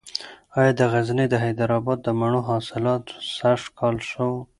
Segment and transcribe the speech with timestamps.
[0.57, 3.05] ایا د غزني د حیدر اباد د مڼو حاصلات
[3.35, 4.33] سږکال ښه و؟